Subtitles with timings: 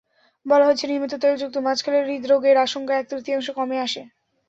[0.45, 4.01] বলা হচ্ছে, নিয়মিত তেলযুক্ত মাছ খেলে হৃদ্রোগের আশঙ্কা এক-তৃতীয়াংশ কমে আসে।